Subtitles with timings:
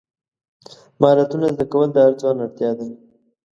[0.99, 2.87] مهارتونه زده کول د هر ځوان اړتیا ده.